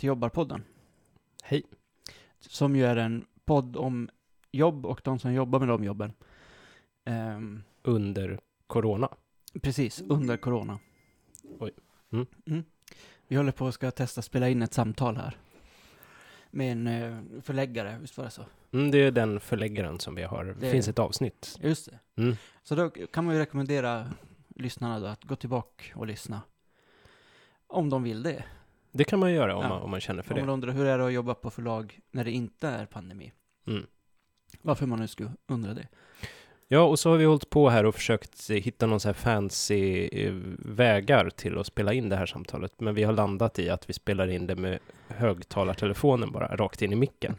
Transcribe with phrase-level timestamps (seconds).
[0.00, 0.64] Till Jobbarpodden.
[1.42, 1.62] Hej.
[2.40, 4.08] Som ju är en podd om
[4.52, 6.12] jobb och de som jobbar med de jobben.
[7.04, 9.08] Ehm, Under corona.
[9.62, 10.78] precis, under corona.
[11.58, 11.70] Oj.
[12.12, 12.64] Mm.
[13.28, 15.36] Vi håller på att ska testa spela in ett samtal här.
[16.50, 18.44] Med en eh, förläggare, visst var det så?
[18.72, 20.44] Mm, det är den förläggaren som vi har.
[20.44, 21.58] Det Det- finns ett avsnitt.
[21.62, 21.98] Just det.
[22.22, 22.36] Mm.
[22.62, 24.10] Så då kan man ju rekommendera
[24.48, 26.42] lyssnarna då att gå tillbaka och lyssna.
[27.66, 28.44] Om de vill det.
[28.92, 29.68] Det kan man göra om, Ja.
[29.68, 30.46] man, om man känner för Om det.
[30.46, 33.32] man undrar hur är det att jobba på förlag när det inte är pandemi.
[33.66, 33.86] Mm.
[34.62, 35.88] Varför man nu skulle undra det.
[36.68, 40.08] Ja, och så har vi hållit på här och försökt hitta någon så här fancy
[40.12, 42.80] eh, vägar till att spela in det här samtalet.
[42.80, 46.92] Men vi har landat i att vi spelar in det med högtalartelefonen bara, rakt in
[46.92, 47.34] i micken.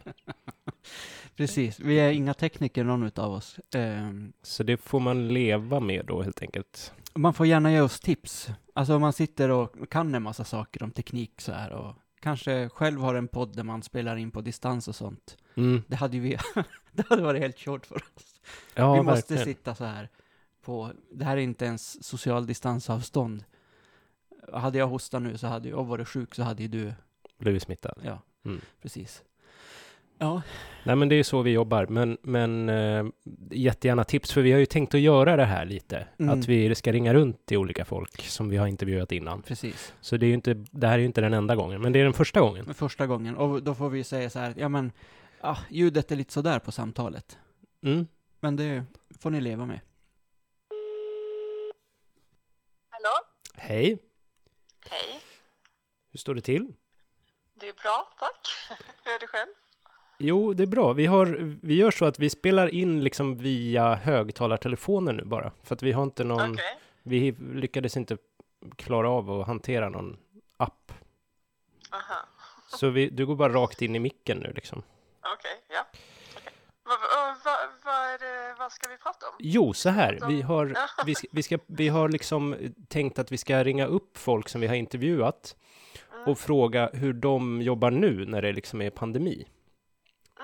[1.36, 3.58] Precis, vi är inga tekniker någon utav oss.
[3.74, 6.92] Ehm, Så det får man leva med då helt enkelt.
[7.14, 8.48] Man får gärna ge oss tips.
[8.74, 12.68] Alltså om man sitter och kan en massa saker om teknik så här och kanske
[12.68, 15.36] själv har en podd där man spelar in på distans och sånt.
[15.54, 15.82] Mm.
[15.86, 16.38] Det hade ju vi,
[16.92, 18.40] det hade varit helt kört för oss.
[18.74, 19.44] Ja, vi måste verkligen.
[19.56, 20.08] sitta så här
[20.62, 23.44] på, det här är inte ens social distansavstånd.
[24.52, 26.92] Hade jag hostat nu så hade jag, och varit sjuk så hade ju du,
[27.38, 27.94] Blivit smittad.
[28.04, 28.60] ja, Mm.
[28.82, 29.22] precis.
[30.22, 30.42] Ja,
[30.84, 31.86] Nej, men det är så vi jobbar.
[31.86, 33.06] Men, men eh,
[33.50, 36.06] jättegärna tips, för vi har ju tänkt att göra det här lite.
[36.18, 36.38] Mm.
[36.38, 39.42] Att vi ska ringa runt till olika folk som vi har intervjuat innan.
[39.42, 39.94] precis.
[40.00, 42.00] Så det är ju inte, det här är ju inte den enda gången, men det
[42.00, 42.74] är den första gången.
[42.74, 44.92] Första gången, och då får vi säga så här, ja men,
[45.40, 47.38] ah, ljudet är lite sådär på samtalet.
[47.82, 48.06] Mm.
[48.40, 48.84] Men det
[49.20, 49.80] får ni leva med.
[52.88, 53.26] Hallå?
[53.54, 53.98] Hej,
[54.90, 55.20] Hej.
[56.10, 56.74] hur står det till?
[57.54, 58.48] Det är bra, tack.
[59.04, 59.61] Hur är det själv?
[60.22, 60.92] Jo, det är bra.
[60.92, 65.52] Vi, har, vi gör så att vi spelar in liksom via högtalartelefoner nu bara.
[65.62, 66.64] För att vi har inte någon, Okej.
[67.02, 68.16] vi lyckades inte
[68.76, 70.16] klara av att hantera någon
[70.56, 70.92] app.
[71.90, 72.20] Aha.
[72.78, 74.82] Så vi, du går bara rakt in i micken nu liksom.
[75.38, 75.86] Okej, ja.
[76.36, 76.52] Okej.
[77.84, 79.32] Vad är det- vad ska vi prata om?
[79.38, 80.18] Jo, så här.
[80.28, 80.74] Vi har,
[81.06, 82.56] vi, vi, ska, vi har liksom
[82.88, 85.56] tänkt att vi ska ringa upp folk som vi har intervjuat
[86.14, 86.28] Mm.
[86.32, 89.46] och fråga hur de jobbar nu när det liksom är pandemi.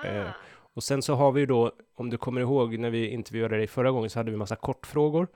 [0.03, 0.27] Eh,
[0.73, 3.67] och sen så har vi ju då, om du kommer ihåg när vi intervjuade dig
[3.67, 5.27] förra gången så hade vi massa kortfrågor.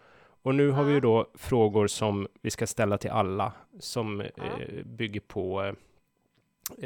[0.41, 4.29] Och nu har vi ju då frågor som vi ska ställa till alla som eh,
[4.85, 5.73] bygger på eh,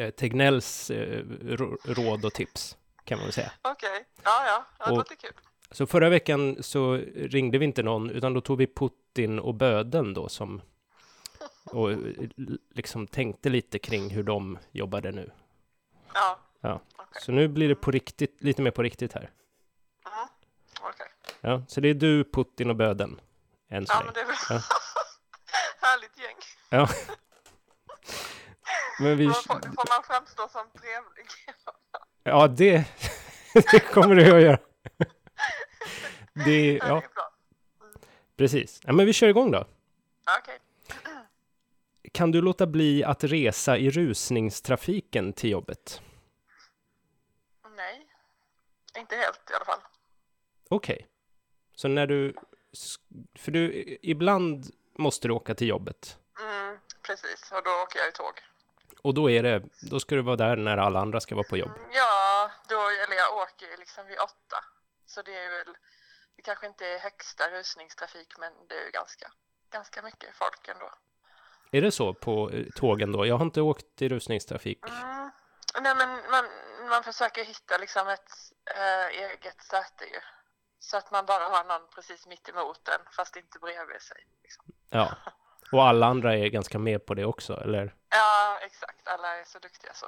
[0.03, 3.51] eh, Tegnells eh, rå- råd och tips, kan man väl säga.
[3.61, 4.65] Okej, ja, ja.
[4.79, 5.31] ja det låter kul.
[5.71, 10.13] Så förra veckan så ringde vi inte någon, utan då tog vi Putin och böden
[10.13, 10.61] då som
[11.71, 11.97] och eh,
[12.73, 15.31] liksom tänkte lite kring hur de jobbade nu.
[16.13, 16.39] Ja.
[16.61, 16.81] Ja.
[17.11, 19.21] Så nu blir det på riktigt, lite mer på riktigt här.
[19.21, 20.27] Mm.
[20.81, 21.07] Okej.
[21.41, 23.21] Ja, så det är du, Putin och böden.
[23.69, 24.61] Än så Ja, men det är väl Ja.
[25.87, 26.35] härligt gäng.
[26.69, 26.89] Ja.
[28.99, 31.25] Men vi, Får, får får man framstå som trevlig?
[32.23, 32.85] ja, det,
[33.71, 34.59] det kommer du att göra.
[36.45, 37.03] Det, Ja,
[38.37, 38.79] precis.
[38.83, 39.65] Ja, men vi kör igång då.
[40.39, 40.59] Okej.
[42.11, 46.01] Kan du låta bli att resa i rusningstrafiken till jobbet?
[48.97, 49.79] Inte helt i alla fall.
[50.69, 51.07] Okej.
[51.75, 52.35] Så när du...
[53.37, 54.65] För du, ibland
[54.97, 56.17] måste du åka till jobbet.
[56.41, 58.33] Mm, precis, och då åker jag i tåg.
[59.01, 61.57] Och då är det, då ska du vara där när alla andra ska vara på
[61.57, 61.71] jobb.
[61.77, 64.63] Mm, Ja, då, eller jag åker liksom vid åtta.
[65.05, 65.75] Så det är väl,
[66.35, 69.31] det kanske inte är högsta rusningstrafik men det är ju ganska,
[69.71, 70.91] ganska mycket folk ändå.
[71.71, 73.25] Är det så på eh, tågen då?
[73.25, 74.79] Jag har inte åkt i rusningstrafik.
[74.89, 75.31] Mm.
[75.81, 76.45] Nej men man,
[76.89, 78.31] man försöker hitta liksom ett
[78.75, 80.19] äh, eget säte ju.
[80.79, 84.17] Så att man bara har någon precis mitt emot en fast inte bredvid sig.
[84.43, 84.65] Liksom.
[84.89, 85.11] Ja.
[85.71, 87.95] Och alla andra är ganska med på det också, eller?
[88.09, 89.07] Ja, exakt.
[89.07, 90.07] Alla är så duktiga så.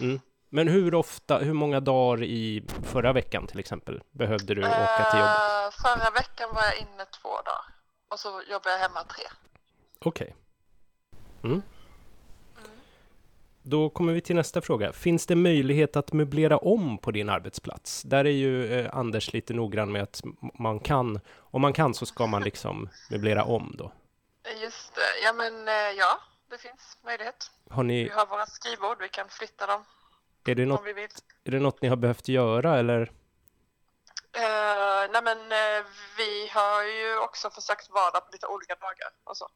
[0.00, 0.20] Mm.
[0.48, 5.20] Men hur ofta, hur många dagar i förra veckan till exempel behövde du åka till
[5.20, 5.40] jobbet?
[5.40, 7.64] Eh, förra veckan var jag inne två dagar.
[8.08, 9.24] Och så jobbade jag hemma tre.
[9.98, 10.36] Okej.
[11.44, 11.62] Mm.
[13.68, 14.92] Då kommer vi till nästa fråga.
[14.92, 18.02] Finns det möjlighet att möblera om på din arbetsplats?
[18.02, 20.20] Där är ju eh, Anders lite noggrann med att
[20.58, 23.92] man kan, om man kan så ska man liksom möblera om då.
[24.62, 25.24] Just det.
[25.24, 26.20] Ja men eh, ja,
[26.50, 27.50] det finns möjlighet.
[27.70, 29.84] Har Vi ni, har våra skrivbord, vi kan flytta dem
[30.50, 31.08] är det något, vi
[31.44, 33.02] är det något ni har behövt göra eller?
[34.36, 35.84] Uh, nej men eh,
[36.16, 39.48] vi har ju också försökt vara där på lite olika dagar och så.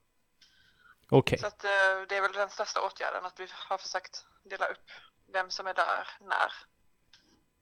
[1.10, 1.70] Okej, Så att eh,
[2.08, 4.90] det är väl den största åtgärden att vi har försökt dela upp
[5.32, 6.52] vem som är där när.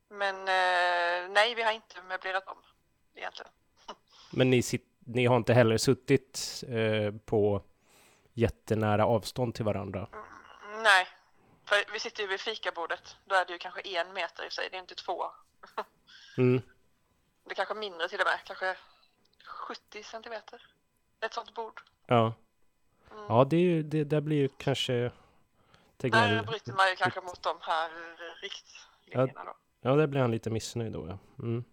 [0.09, 2.59] Men eh, nej, vi har inte möblerat om
[3.15, 3.53] egentligen.
[4.33, 7.63] men ni, sit, ni har inte heller suttit eh, på
[8.33, 10.09] jättenära avstånd till varandra?
[10.83, 11.07] Nej,
[11.65, 13.17] För vi sitter ju vid fikabordet.
[13.25, 15.25] Då är det ju kanske en meter i sig, det är inte två.
[16.39, 16.63] Mm.
[17.45, 18.77] Det är kanske mindre till och med, kanske
[19.45, 20.63] 70 centimeter.
[21.21, 21.83] Ett sånt bord.
[22.07, 22.35] Ja.
[23.13, 23.25] Mm.
[23.29, 25.11] Ja, det, det där blir ju kanske...
[25.97, 27.91] Där bryter man ju kanske mot de här
[28.43, 29.55] riktlinjerna då.
[29.81, 31.07] ja, där blir han lite missnöjd då.
[31.09, 31.19] Ja.
[31.43, 31.65] Mm.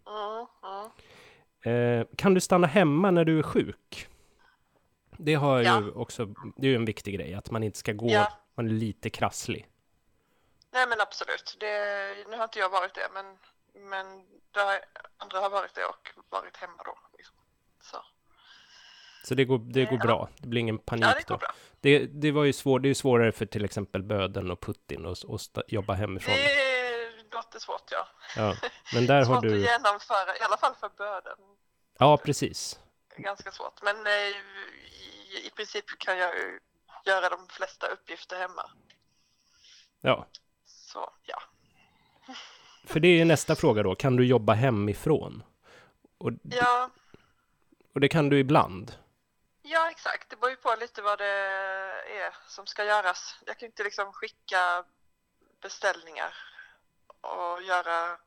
[1.62, 4.08] Eh, kan du stanna hemma när du är sjuk?
[5.18, 5.82] Det har Ja.
[5.82, 6.26] ju också,
[6.58, 8.32] det är ju en viktig grej, att man inte ska gå, Ja.
[8.56, 9.68] man är lite krasslig.
[10.72, 11.58] Nej men absolut.
[11.60, 11.68] Det,
[12.30, 13.38] nu har inte jag varit det men,
[13.90, 14.06] men
[14.52, 14.82] det
[15.18, 16.98] andra har varit det och varit hemma då.
[17.18, 17.36] Liksom.
[19.28, 19.36] Så.
[19.36, 20.06] Det går, det går Ja.
[20.06, 21.40] bra, det blir ingen panik Ja det då.
[21.82, 25.06] Det, det var ju svår, det är ju svårare för till exempel Böden och Putin
[25.06, 26.36] att sta- jobba hemifrån.
[26.36, 28.08] Det låter svårt ja.
[28.36, 28.56] Ja.
[28.94, 31.38] Men där har svårt att du, genomföra, i alla fall för böden.
[32.00, 32.80] ja precis.
[33.18, 33.82] Ganska svårt.
[33.84, 36.60] Men eh, i, i princip kan jag ju
[37.06, 38.70] göra de flesta uppgifter hemma.
[40.02, 40.28] Ja,
[40.66, 41.42] Så ja.
[42.88, 45.44] för det är nästa fråga då, kan du jobba hemifrån?
[46.18, 46.90] Och, Ja,
[47.94, 48.92] och det kan du ibland.
[49.66, 50.30] Ja exakt.
[50.30, 51.26] Det beror ju på lite vad det
[52.22, 53.40] är som ska göras.
[53.46, 54.86] Jag kan inte liksom skicka
[55.62, 56.34] beställningar
[57.22, 58.18] och göra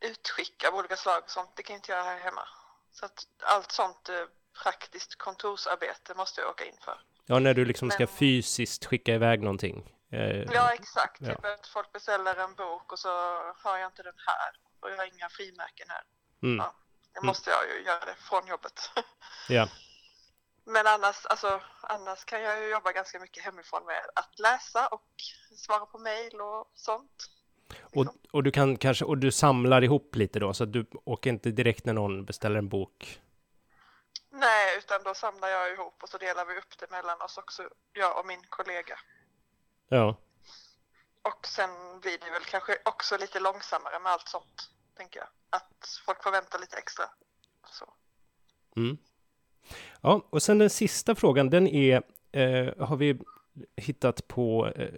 [0.00, 1.50] utskick av olika slag och sånt.
[1.56, 2.48] Det kan jag inte göra här hemma.
[2.92, 4.24] Så att allt sånt eh,
[4.62, 7.00] praktiskt kontorsarbete måste jag åka in för.
[7.26, 9.94] Ja, när du liksom ska Men- fysiskt skicka iväg någonting.
[10.12, 11.20] Eh, Ja, exakt.
[11.20, 11.34] Ja.
[11.34, 13.08] Typ att folk beställer en bok och så
[13.62, 14.50] har jag inte den här
[14.80, 16.02] och jag har inga frimärken här.
[16.42, 16.74] mm, Ja.
[17.14, 17.26] Då Mm.
[17.26, 18.90] måste jag ju göra det från jobbet.
[19.48, 19.68] ja.
[20.64, 25.06] Men annars, alltså, annars kan jag ju jobba ganska mycket hemifrån med att läsa och
[25.56, 27.30] svara på mejl och sånt.
[27.94, 31.30] Och, och du kan kanske, och du samlar ihop lite då, så att du åker
[31.30, 33.20] inte direkt när någon beställer en bok.
[34.30, 37.68] Nej, utan då samlar jag ihop och så delar vi upp det mellan oss också,
[37.92, 38.98] jag och min kollega.
[39.88, 40.16] Ja,
[41.22, 45.28] Och sen blir det väl kanske också lite långsammare med allt sånt, tänker jag.
[45.50, 47.04] Att folk får vänta lite extra.
[47.66, 47.84] Så.
[48.76, 48.98] mm.
[50.00, 52.02] Ja, och sen den sista frågan, den är,
[52.32, 53.20] eh, har vi
[53.76, 54.94] hittat på, eh,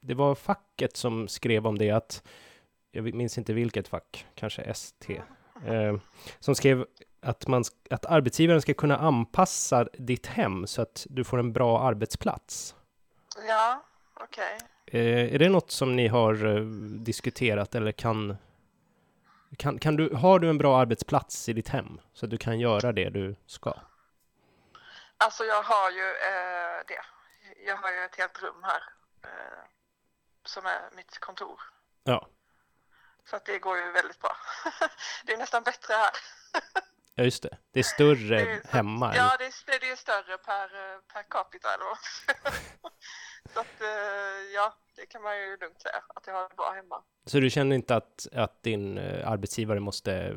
[0.00, 2.22] det var facket som skrev om det att,
[2.90, 5.22] jag minns inte vilket fack, kanske ST,
[5.66, 5.96] eh,
[6.40, 6.86] som skrev
[7.20, 11.80] att, man, att arbetsgivaren ska kunna anpassa ditt hem så att du får en bra
[11.80, 12.74] arbetsplats.
[13.48, 13.84] Ja,
[14.14, 14.58] okej.
[14.86, 16.64] Eh, är det något som ni har eh,
[16.98, 18.36] diskuterat eller kan,
[19.58, 22.60] kan, kan du, har du en bra arbetsplats i ditt hem så att du kan
[22.60, 23.74] göra det du ska?
[25.16, 27.00] Alltså jag har ju eh, det.
[27.66, 28.82] Jag har ju ett helt rum här
[29.24, 29.64] eh,
[30.44, 31.60] som är mitt kontor.
[32.04, 32.28] Ja,
[33.30, 34.36] Så att det går ju väldigt bra.
[35.26, 36.10] det är nästan bättre här.
[37.14, 37.58] ja just det.
[37.72, 39.16] Det är större Det är- hemma.
[39.16, 41.86] Ja, det är, det är större per, eh, per capita eller
[43.54, 43.88] Så att eh,
[44.54, 47.02] ja, det kan man ju lugnt säga att jag har det bra hemma.
[47.26, 50.36] Så du känner inte att, att din eh, arbetsgivare måste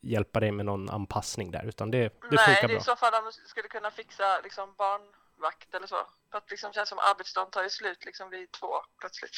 [0.00, 2.76] hjälpa dig med någon anpassning där, utan det, det Nej, funkar det är bra?
[2.76, 6.06] i så fall om de skulle kunna fixa liksom barnvakt eller så.
[6.30, 9.36] För att liksom känns som arbetsdagen tar ju slut liksom vid två plötsligt.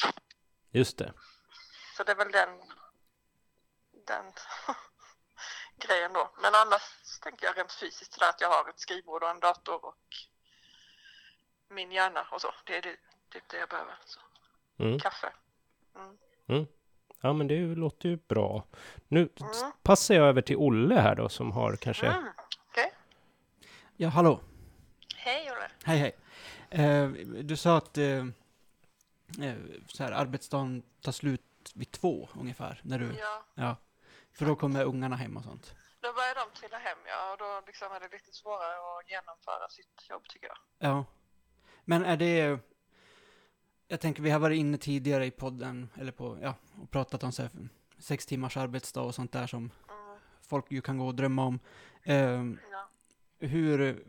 [0.71, 1.13] Just det.
[1.97, 2.49] Så det är väl den,
[4.07, 4.25] den
[5.87, 6.31] grejen då.
[6.41, 6.81] Men annars
[7.21, 9.95] tänker jag rent fysiskt sådär att jag har ett skrivbord och en dator och
[11.69, 12.53] min hjärna och så.
[12.65, 12.95] Det är det,
[13.29, 13.95] typ det jag behöver.
[14.05, 14.19] Så.
[14.83, 14.99] Mm.
[14.99, 15.33] Kaffe.
[15.95, 16.17] Mm.
[16.47, 16.65] Mm.
[17.21, 18.63] Ja, men det låter ju bra.
[19.07, 19.71] Nu Mm.
[19.83, 22.07] passar jag över till Olle här då, som har kanske...
[22.07, 22.29] Mm.
[22.69, 22.93] Okej.
[23.97, 24.39] Ja, hallå.
[25.15, 25.71] Hej Olle.
[25.83, 26.15] Hej, hej.
[26.85, 27.09] Eh,
[27.43, 28.05] du sa att eh,
[29.41, 29.55] eh,
[29.87, 31.41] så här, arbetsdagen tar slut
[31.75, 33.75] vid två ungefär, när du, Ja, ja.
[34.33, 35.75] För då kommer ungarna hem och sånt.
[35.99, 39.69] då börjar de trilla hem ja och då liksom är det lite svårare att genomföra
[39.69, 40.57] sitt jobb tycker jag.
[40.89, 41.05] Ja.
[41.85, 42.59] Men är det...
[43.87, 47.31] Jag tänker, vi har varit inne tidigare i podden, eller på, ja, och pratat om
[47.31, 47.51] så här,
[47.99, 50.19] sex timmars arbetsdag och sånt där som Mm.
[50.41, 51.59] folk ju kan gå och drömma om.
[52.03, 52.89] Eh, Ja.
[53.39, 54.03] hur...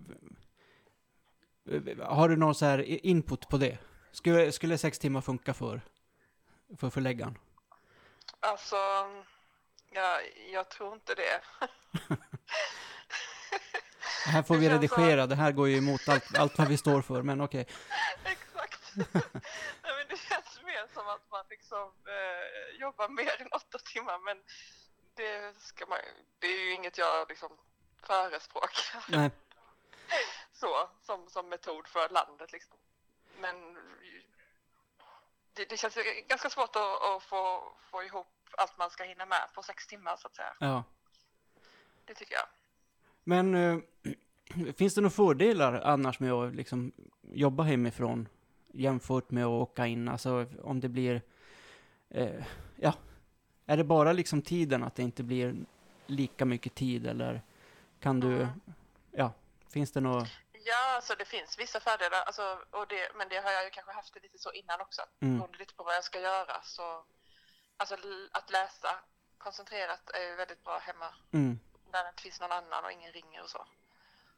[2.05, 3.79] Har du någon så här input på det?
[4.13, 5.81] Skulle, skulle sex timmar funka för,
[6.77, 7.39] för förläggaren?
[8.41, 8.77] Alltså,
[9.93, 10.21] ja,
[10.53, 11.41] jag tror inte det.
[14.25, 16.69] Det här får vi känns så- redigera, det här går ju emot allt, allt vad
[16.69, 17.67] vi står för, men okej.
[18.25, 18.93] Exakt.
[18.95, 24.19] Nej, men det känns mer som att man liksom eh, jobbar mer än åtta timmar
[24.19, 24.43] men
[25.15, 25.99] det ska man
[26.39, 27.51] det är ju inget jag liksom
[28.03, 29.31] förespråkar Nej,
[30.53, 32.77] så som, som metod för landet liksom.
[33.39, 33.75] Men
[35.53, 35.99] det, det känns
[36.29, 38.27] ganska svårt att, att få, få ihop
[38.59, 40.55] allt man ska hinna med på sex timmar så att säga.
[40.61, 40.85] ja.
[42.05, 42.47] Det tycker jag.
[43.25, 43.79] Men eh,
[44.77, 48.29] finns det några fördelar annars med att liksom jobba hemifrån?
[48.73, 50.09] jämfört med att åka in?
[50.09, 51.23] Alltså om det blir,
[52.11, 52.45] eh,
[52.77, 52.95] ja,
[53.67, 55.55] är det bara liksom tiden att det inte blir
[56.07, 57.43] lika mycket tid eller
[58.01, 58.49] kan du, Mm.
[59.11, 59.33] ja,
[59.69, 63.51] finns det något, Ja, alltså det finns vissa fördelar, alltså, och det, men det har
[63.53, 65.03] jag ju kanske haft det lite så innan också.
[65.21, 66.63] mm, Beroende lite på vad jag ska göra.
[66.63, 67.05] Så,
[67.77, 67.95] alltså
[68.33, 68.89] att läsa
[69.39, 71.59] koncentrerat är ju väldigt bra hemma mm,
[71.93, 73.67] när det inte finns någon annan och ingen ringer och så.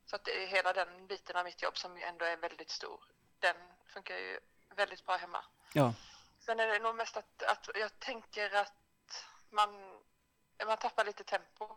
[0.06, 3.00] Så att det är hela den biten av mitt jobb som ändå är väldigt stor.
[3.38, 3.56] Den
[3.86, 4.40] funkar ju
[4.76, 5.44] väldigt bra hemma.
[5.72, 5.94] ja,
[6.38, 10.00] Sen är det nog mest att, att jag tänker att man,
[10.66, 11.76] man tappar lite tempo.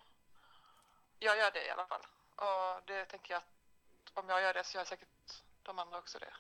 [1.20, 2.02] Jag gör det i alla fall.
[2.36, 3.52] Och det tänker jag att
[4.14, 6.34] om jag gör det så gör säkert de andra också det.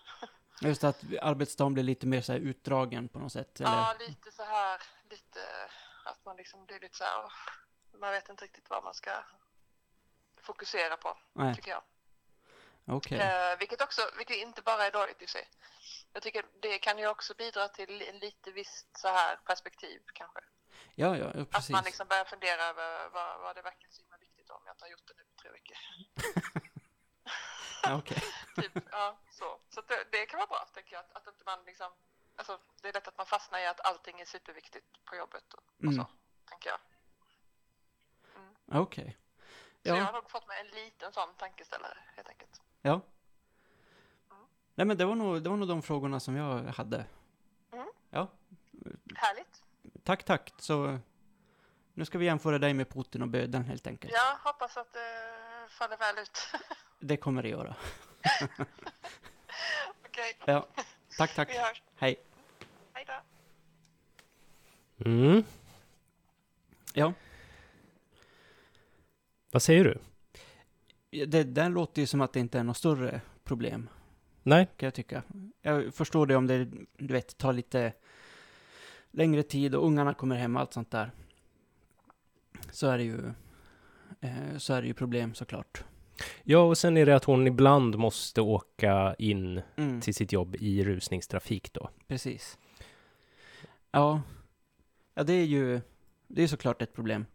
[0.67, 3.71] just att arbetsdagen blir lite mer så här utdragen på något sätt, eller?
[3.71, 5.39] Ja, lite så här, lite
[6.05, 7.31] att man liksom blir lite så här,
[7.99, 9.23] man vet inte riktigt vad man ska
[10.41, 11.83] fokusera på, Nej, tycker jag.
[12.87, 15.49] okej, Eh, vilket också, vilket inte bara är dåligt i sig.
[16.13, 20.39] Jag tycker det kan ju också bidra till en lite visst så här perspektiv kanske.
[20.95, 21.69] ja, ja, ja, Att precis.
[21.69, 24.83] man liksom börjar fundera över vad, vad det verkligen så himla viktigt om jag inte
[24.85, 25.77] har gjort det nu på tre veckor.
[27.99, 28.21] Okej.
[28.55, 29.59] typ, ja, så.
[29.69, 30.99] Så att det, det kan vara bra, tänker jag.
[31.05, 31.91] Att, att inte man liksom,
[32.35, 35.63] alltså, det är lätt att man fastnar i att allting är superviktigt på jobbet och,
[35.77, 35.95] och Mm.
[35.95, 36.07] så,
[36.49, 36.79] tänker jag.
[38.71, 39.17] Okej.
[39.83, 42.61] Så jag Ja, har nog fått mig en liten sån tankeställare, helt enkelt.
[42.81, 43.01] ja.
[44.77, 47.05] Nej men det var nog, det var nog de frågorna som jag hade.
[47.71, 47.87] Mm.
[48.09, 48.27] Ja,
[49.15, 49.63] Härligt.
[50.03, 50.53] tack, tack.
[50.57, 50.99] Så
[51.93, 54.13] nu ska vi jämföra dig med Putin och böden helt enkelt.
[54.13, 55.09] Jag hoppas att det
[55.69, 56.39] faller väl ut.
[56.99, 57.75] Det kommer det göra.
[60.05, 60.67] Okej, Ja,
[61.17, 61.49] tack, tack.
[61.49, 61.81] vi hörs.
[61.95, 62.15] Hej.
[62.93, 63.13] Hej då.
[65.09, 65.43] Mm.
[66.93, 67.13] Ja,
[69.55, 69.97] Vad säger du?
[71.25, 73.89] det där låter ju som att det inte är något större problem,
[74.43, 74.67] Nej?
[74.77, 75.23] kan jag tycka.
[75.61, 76.65] Jag förstår det om det,
[76.97, 77.93] du vet, tar lite
[79.11, 81.11] längre tid och ungarna kommer hem och allt sånt där.
[82.71, 83.19] Så är det ju,
[84.21, 85.83] eh, så är det ju problem såklart.
[86.43, 90.01] Ja, och sen är det att hon ibland måste åka in Mm.
[90.01, 91.89] till sitt jobb i rusningstrafik då.
[92.07, 92.57] Precis.
[93.91, 94.21] Ja.
[95.13, 95.81] Ja, det är ju,
[96.27, 97.25] det är såklart ett problem.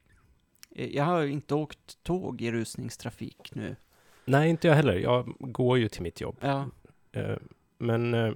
[0.77, 3.77] Eh, Jag har ju inte åkt tåg i rusningstrafik nu.
[4.25, 4.95] Nej, inte jag heller.
[4.97, 6.37] Jag går ju till mitt jobb.
[6.41, 6.67] Ja,
[7.13, 7.37] Eh,
[7.79, 8.33] Men eh,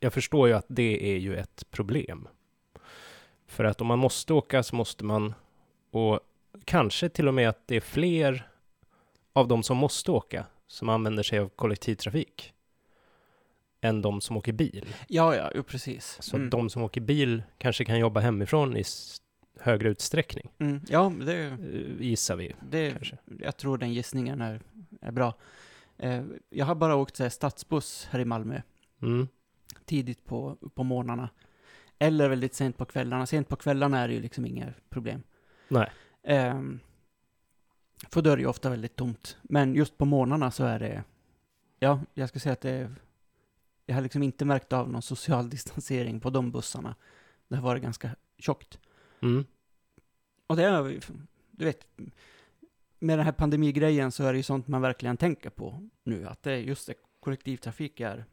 [0.00, 2.28] jag förstår ju att det är ju ett problem.
[3.46, 5.34] För att om man måste åka så måste man,
[5.90, 6.20] och
[6.64, 8.48] kanske till och med att det är fler
[9.32, 12.52] av de som måste åka som använder sig av kollektivtrafik
[13.80, 14.94] än de som åker bil.
[15.08, 16.18] ja, ja, precis.
[16.20, 16.50] Så Mm.
[16.50, 18.84] de som åker bil kanske kan jobba hemifrån i
[19.60, 20.80] högre utsträckning, Mm.
[20.88, 23.18] Ja, det, eh, gissar vi det, kanske.
[23.38, 24.60] jag tror den gissningen är,
[25.00, 25.34] är bra.
[25.98, 28.60] Eh, jag har bara åkt så här, stadsbuss här i Malmö,
[29.02, 29.28] Mm.
[29.84, 31.28] tidigt på, på morgnarna.
[31.98, 33.26] Eller väldigt sent på kvällarna.
[33.26, 35.22] Sent på kvällarna är det ju liksom inga problem.
[35.68, 35.90] Nej.
[36.50, 36.80] Um,
[38.10, 39.36] för då är det ju ofta väldigt tomt.
[39.42, 41.04] Men just på morgnarna så är det,
[41.78, 42.94] ja, jag ska säga att det är,
[43.86, 46.94] jag har liksom inte märkt av någon social distansering på de bussarna.
[47.48, 48.78] Det har varit ganska tjockt.
[49.24, 49.44] Mm.
[50.46, 51.00] Och det är,
[51.50, 51.86] du vet,
[52.98, 56.26] med den här pandemigrejen så är det ju sånt man verkligen tänker på nu.
[56.26, 58.24] Att det är just det, kollektivtrafik är,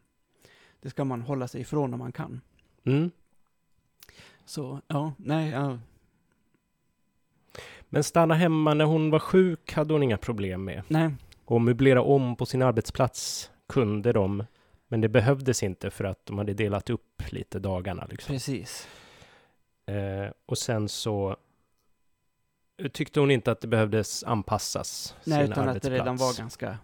[0.79, 2.41] det ska man hålla sig ifrån om man kan.
[2.83, 3.11] Mm.
[4.45, 5.79] Så, ja, nej, ja,
[7.89, 10.83] Men stanna hemma när hon var sjuk hade hon inga problem med.
[10.87, 11.13] nej,
[11.45, 14.45] Och möblera om på sin arbetsplats kunde de,
[14.87, 18.07] men det behövdes inte för att de hade delat upp lite dagarna.
[18.09, 18.33] Liksom.
[18.33, 18.87] precis.
[19.85, 21.35] Eh, och sen så
[22.93, 25.15] tyckte hon inte att det behövdes anpassas.
[25.23, 26.37] Nej, utan att det redan var arbetsplats.
[26.39, 26.77] ganska,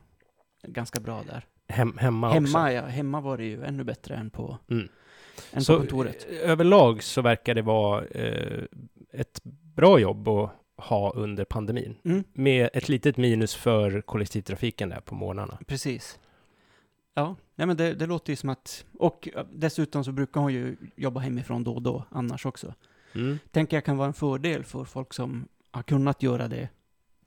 [0.64, 1.46] ganska bra där.
[1.70, 2.72] Hem, hemma, Hemma, också.
[2.72, 4.90] ja, hemma var det ju ännu bättre än på, Mm.
[5.52, 6.28] än Så på kontoret.
[6.30, 8.64] eh, överlag så verkar det vara eh,
[9.12, 9.40] ett
[9.76, 11.96] bra jobb att ha under pandemin.
[12.06, 15.58] Mm, Med ett litet minus för kollektivtrafiken där på morgnarna.
[15.68, 16.20] precis.
[17.18, 20.78] Ja, nej men det, det låter ju som att, och dessutom så brukar hon ju
[20.96, 22.74] jobba hemifrån då och då annars också.
[23.14, 23.40] Mm.
[23.52, 26.70] Tänker jag kan vara en fördel för folk som har kunnat göra det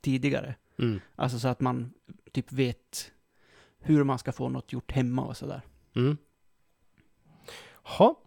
[0.00, 0.54] tidigare.
[0.78, 1.00] Mm.
[1.16, 1.92] Alltså så att man
[2.32, 3.12] typ vet
[3.78, 5.62] hur man ska få något gjort hemma och sådär.
[5.96, 6.16] Mm.
[7.82, 8.20] Ha.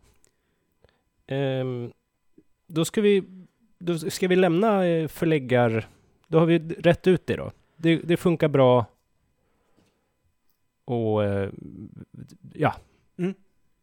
[1.28, 1.92] Ehm,
[2.68, 3.24] då ska vi
[3.78, 5.88] då ska vi lämna eh, förläggar...
[6.28, 7.52] Då har vi rätt ut det då.
[7.76, 8.86] Det, det funkar bra.
[10.86, 11.50] Och eh,
[12.54, 12.76] ja,
[13.18, 13.34] Mm.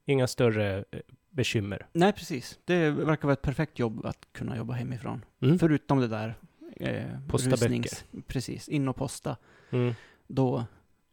[0.05, 1.87] inga större eh, bekymmer.
[1.93, 2.59] Nej, precis.
[2.65, 5.25] Det verkar vara ett perfekt jobb att kunna jobba hemifrån.
[5.41, 5.59] Mm.
[5.59, 6.35] Förutom det där
[6.77, 9.37] eh, Posta rusnings- Precis, in och posta.
[9.71, 9.95] Mm.
[10.27, 10.65] Då,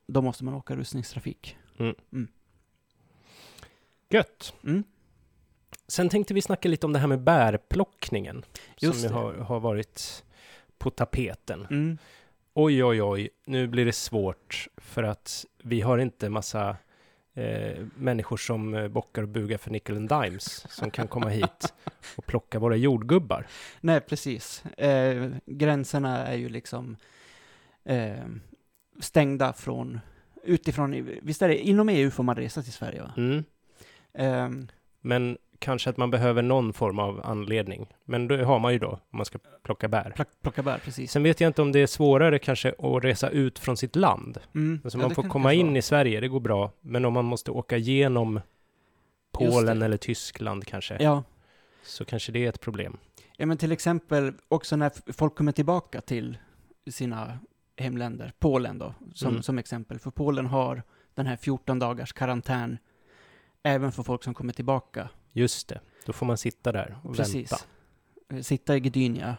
[0.08, 1.58] då måste man åka rusningstrafik.
[4.10, 4.54] Gött!
[4.64, 4.84] Mm.
[5.88, 8.44] Sen tänkte vi snacka lite om det här med bärplockningen.
[8.80, 10.24] Just som ju har, har varit
[10.78, 11.98] på tapeten.
[12.60, 16.78] Oj, oj, oj, nu blir det svårt för att vi har inte massa
[17.34, 21.74] eh, människor som eh, bockar och bugar för nickel and dimes som kan komma hit
[22.16, 23.48] och plocka våra jordgubbar.
[23.82, 24.66] Nej, precis.
[24.66, 26.98] Eh, gränserna är ju liksom
[27.84, 28.26] eh,
[29.00, 30.00] stängda från
[30.44, 31.10] utifrån.
[31.22, 33.14] Visst är det, inom EU får man resa till Sverige va?
[33.18, 33.44] Mm.
[34.14, 34.68] Eh,
[35.02, 37.88] Men kanske att man behöver någon form av anledning.
[38.06, 40.12] Men det har man ju då om man ska plocka bär.
[40.16, 41.12] plock, plocka bär, precis.
[41.12, 44.38] Sen vet jag inte om det är svårare kanske att resa ut från sitt land.
[44.56, 44.82] Mm.
[44.84, 45.78] Alltså Ja, man får komma in vara.
[45.78, 46.72] i Sverige, det går bra.
[46.82, 48.42] Men om man måste åka igenom
[49.32, 51.24] Polen eller Tyskland kanske, Ja.
[51.84, 52.98] så kanske det är ett problem.
[53.38, 56.38] ja, men till exempel också när folk kommer tillbaka till
[56.92, 57.40] sina
[57.78, 59.44] hemländer, Polen då, som, Mm.
[59.44, 60.00] som exempel.
[60.00, 60.84] För Polen har
[61.16, 62.78] den här 14 dagars karantän
[63.64, 65.10] även för folk som kommer tillbaka.
[65.32, 67.24] Just det, då får man sitta där och vänta.
[67.24, 67.68] Precis.
[68.30, 69.38] Eh, Sitta i Gdynia.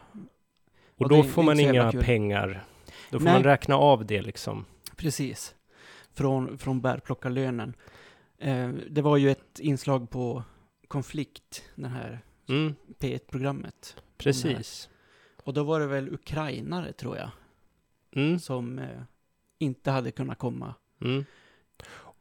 [0.95, 2.01] Och, Och då det får man inga kul.
[2.03, 2.63] pengar.
[3.09, 3.33] Då får Nej.
[3.33, 4.65] man räkna av det liksom.
[4.95, 5.55] Precis.
[6.13, 7.73] Från, från bärplockarlönen.
[8.37, 10.43] Eh, det var ju ett inslag på
[10.87, 12.19] Konflikt, den här
[12.49, 13.95] Mm, P1-programmet.
[14.17, 14.89] precis.
[15.43, 17.29] Och då var det väl ukrainare, tror jag,
[18.11, 19.01] Mm, som eh,
[19.59, 20.73] inte hade kunnat komma.
[21.01, 21.25] mm.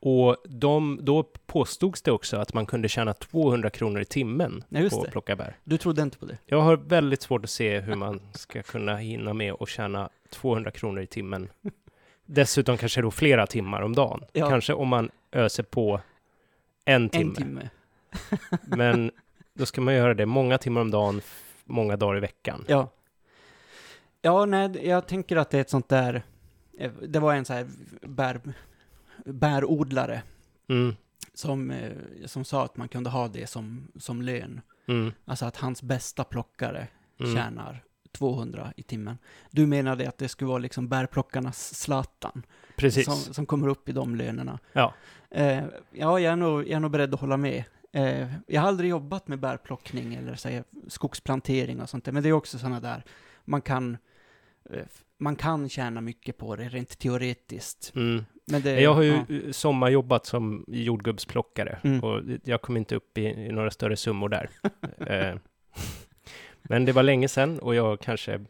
[0.01, 4.89] Och de, då påstods det också att man kunde tjäna 200 kronor i timmen Ja,
[4.91, 5.57] på att plocka bär.
[5.65, 6.39] Du trodde inte på det?
[6.47, 10.71] Jag har väldigt svårt att se hur man ska kunna hinna med och tjäna 200
[10.71, 11.49] kronor i timmen.
[12.27, 14.25] Dessutom kanske då flera timmar om dagen.
[14.33, 14.49] Ja.
[14.51, 16.01] Kanske om man öser på
[16.85, 17.31] en timme.
[17.31, 17.69] En timme.
[18.77, 19.11] Men
[19.55, 21.21] då ska man göra det många timmar om dagen,
[21.65, 22.65] många dagar i veckan.
[22.69, 22.89] Ja.
[24.23, 26.23] Ja, nej, jag tänker att det är ett sånt där...
[26.79, 27.67] eh, Det var en så här
[28.03, 28.41] bär,
[29.25, 30.23] bärodlare
[30.71, 30.97] Mm,
[31.35, 31.93] som, eh,
[32.27, 34.61] som sa att man kunde ha det som, som lön.
[34.89, 36.89] mm, Alltså att hans bästa plockare
[37.21, 37.35] mm.
[37.35, 39.19] tjänar 200 i timmen.
[39.51, 42.43] Du menade att det skulle vara liksom bärplockarnas Zlatan
[42.77, 43.05] Precis.
[43.05, 44.59] som, som kommer upp i de lönerna.
[44.73, 44.95] Ja.
[45.31, 47.65] Eh, ja, jag är, nog, jag är nog beredd att hålla med.
[47.93, 52.29] Eh, jag har aldrig jobbat med bärplockning eller säga, skogsplantering och sånt där, men det
[52.29, 53.05] är också sådana där,
[53.45, 53.97] man kan,
[54.71, 54.87] eh,
[55.19, 57.93] man kan tjäna mycket på det rent teoretiskt.
[57.95, 58.25] Mm.
[58.49, 59.53] Det, Jag har ju ja.
[59.53, 62.05] sommarjobbat som jordgubbsplockare Mm.
[62.05, 64.51] och jag kom inte upp i, i några större summor där.
[65.07, 65.37] eh,
[66.63, 68.41] men det var länge sedan och jag kanske,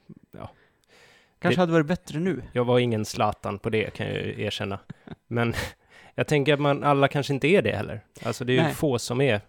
[1.39, 2.43] Kanske det- hade varit bättre nu.
[2.53, 4.79] jag var ingen Zlatan på det kan jag ju erkänna.
[5.27, 5.55] Men
[6.15, 8.01] jag tänker att man, alla kanske inte är det heller.
[8.23, 8.75] Alltså det är ju Nej.
[8.75, 9.41] få som är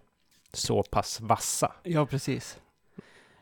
[0.54, 1.72] så pass vassa.
[1.84, 2.60] Ja, precis.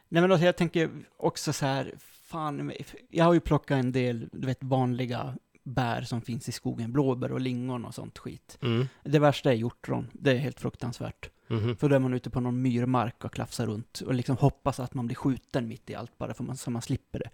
[0.10, 1.92] Nej, men alltså, jag tänker också så här,
[2.24, 2.72] fan,
[3.10, 5.36] jag har ju plockat en del, du vet, vanliga
[5.68, 8.58] bär som finns i skogen, blåbär och lingon och sånt skit.
[8.62, 8.88] Mm.
[9.04, 11.30] Det värsta är hjortron, det är helt fruktansvärt.
[11.48, 11.76] Mhm.
[11.78, 14.94] För då är man ute på någon myrmark och klafsar runt och liksom hoppas att
[14.94, 17.30] man blir skjuten mitt i allt bara för man, så man slipper det.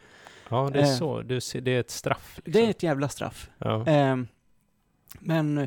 [0.50, 0.96] Ja, det är Eh.
[0.98, 1.22] så.
[1.22, 2.34] Du ser, det är ett straff.
[2.38, 2.52] Liksom.
[2.54, 3.50] Det är ett jävla straff.
[3.58, 3.86] ja.
[3.88, 4.28] Ehm,
[5.20, 5.58] men,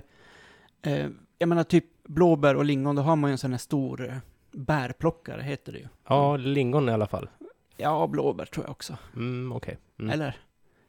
[0.82, 1.06] eh,
[1.38, 4.16] jag menar typ blåbär och lingon, då har man ju en sån här stor eh,
[4.52, 5.86] bärplockare, heter det ju.
[6.08, 7.28] ja, lingon i alla fall.
[7.76, 8.96] Ja, blåbär tror jag också.
[9.16, 9.78] Mm, okej.
[9.98, 10.10] Mm.
[10.10, 10.36] Eller?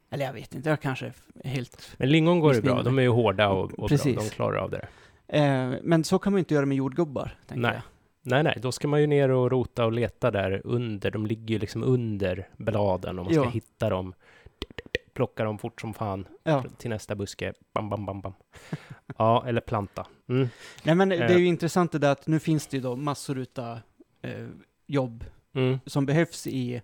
[0.09, 1.95] Eller jag vet inte, jag kanske är helt...
[1.97, 2.83] Men lingon går ju bra.
[2.83, 3.97] De är ju hårda och, och bra.
[4.03, 4.87] De klarar av det.
[5.27, 7.73] Eh, men så kan man ju inte göra med jordgubbar, tänker Nej.
[7.73, 7.81] jag.
[8.21, 11.11] Nej, nej, då ska man ju ner och rota och leta där under.
[11.11, 13.49] De ligger ju liksom under bladen och man ska Ja.
[13.49, 14.13] hitta dem.
[15.13, 16.63] Plocka dem fort som fan Ja.
[16.77, 17.53] till nästa buske.
[17.73, 18.33] Bam, bam, bam, bam.
[19.17, 20.07] Ja, eller planta.
[20.29, 20.49] Mm.
[20.83, 21.37] Nej, men det är Eh.
[21.37, 23.77] ju intressant det där att nu finns det ju då massor utav
[24.21, 24.47] eh,
[24.87, 25.79] jobb Mm.
[25.85, 26.81] som behövs i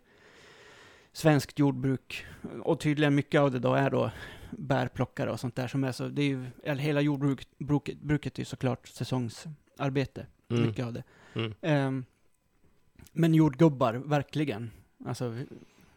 [1.14, 2.26] svenskt jordbruk.
[2.64, 4.12] Och tydligen mycket av det då är då
[4.52, 6.46] bärplockare och sånt där som är så, det är ju,
[6.76, 7.48] hela jordbruket
[8.02, 10.68] bruket är ju såklart säsongsarbete, Mm.
[10.68, 11.04] mycket av det.
[11.34, 11.54] Mm.
[11.62, 12.06] Ehm,
[13.12, 14.72] men jordgubbar, verkligen.
[15.06, 15.36] Alltså,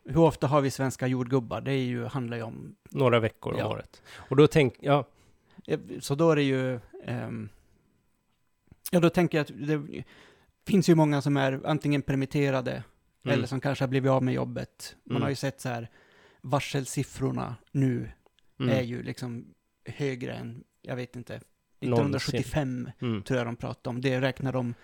[0.04, 1.60] hur ofta har vi svenska jordgubbar?
[1.60, 3.68] Det är ju, handlar ju om, Några veckor om Ja.
[3.68, 4.02] året.
[4.16, 5.04] Och då tänk, ja,
[5.66, 7.48] eh, så då är det ju, ehm,
[8.90, 10.04] ja då tänker jag att det
[10.66, 12.82] finns ju många som är antingen permitterade
[13.26, 13.38] mm.
[13.38, 14.96] eller som kanske har blivit av med jobbet.
[15.04, 15.22] Man Mm.
[15.22, 15.88] har ju sett så här,
[16.40, 18.10] varselsiffrorna nu
[18.60, 18.76] mm.
[18.78, 21.34] är ju liksom högre än, jag vet inte,
[21.80, 23.22] 1975 Mm.
[23.22, 24.00] tror jag de pratade om.
[24.00, 24.74] Det räknar de,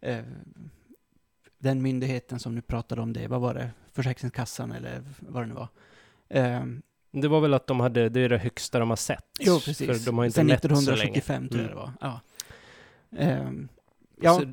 [0.00, 0.24] eh,
[1.58, 5.54] den myndigheten som nu pratade om det, vad var det, Försäkringskassan eller vad det nu
[5.54, 5.68] var.
[6.28, 6.64] Eh,
[7.10, 9.24] Det var väl att de hade, det är det högsta de har sett.
[9.40, 9.86] jo, precis.
[9.86, 10.78] För de har inte Sen mätt så länge.
[10.82, 11.76] 1975 tror jag Mm.
[11.76, 11.92] det var.
[12.00, 12.20] Ja.
[13.18, 13.50] Eh,
[14.20, 14.52] ja, Så,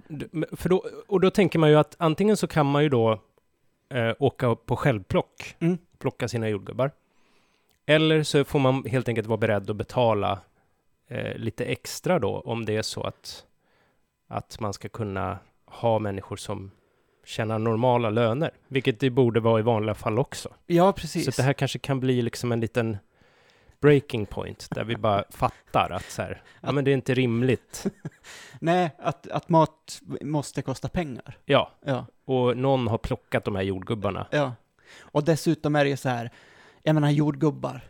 [0.55, 3.21] för då, och då tänker man ju att antingen så kan man ju då
[3.89, 5.77] eh, åka på självplock, Mm.
[5.97, 6.91] plocka sina jordgubbar.
[7.85, 10.39] Eller så får man helt enkelt vara beredd att betala
[11.09, 13.45] eh, lite extra då, om det är så att
[14.27, 16.71] att man ska kunna ha människor som
[17.25, 20.49] tjänar normala löner, vilket det borde vara i vanliga fall också.
[20.65, 21.25] Ja, precis.
[21.25, 22.97] Så det här kanske kan bli liksom en liten
[23.81, 27.85] breaking point, där vi bara fattar att så här, ja men det är inte rimligt.
[28.59, 31.37] Nej, att, att mat måste kosta pengar.
[31.45, 34.27] Ja, Ja, och någon har plockat de här jordgubbarna.
[34.31, 34.53] ja.
[35.01, 36.31] Och dessutom är det ju så här,
[36.83, 37.81] jag menar jordgubbar,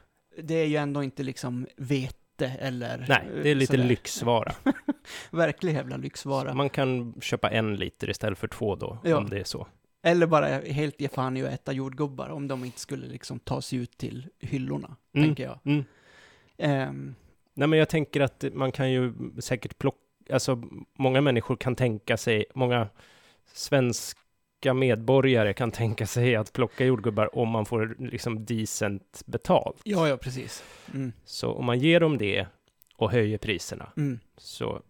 [0.43, 3.05] det är ju ändå inte liksom vete eller...
[3.09, 3.87] Nej, det är lite sådär.
[3.87, 4.51] lyxvara.
[5.31, 6.53] Verklig jävla lyxvara.
[6.53, 9.17] Man kan köpa en liter istället för två då, Ja.
[9.17, 9.67] om det är så.
[10.05, 13.61] Eller bara helt ge fan i att äta jordgubbar om de inte skulle liksom ta
[13.61, 15.27] sig ut till hyllorna, Mm.
[15.27, 15.59] tänker jag.
[15.65, 15.83] Mm.
[16.57, 17.15] Ehm,
[17.53, 19.99] Nej, men jag tänker att man kan ju säkert plocka,
[20.33, 20.61] alltså
[20.93, 22.87] många människor kan tänka sig, många
[23.53, 29.81] svenska medborgare kan tänka sig att plocka jordgubbar om man får liksom decent betalt.
[29.83, 30.63] ja, ja, precis.
[30.93, 31.11] Mm.
[31.25, 32.47] Så om man ger dem det
[32.97, 34.19] och höjer priserna Mm.
[34.37, 34.81] så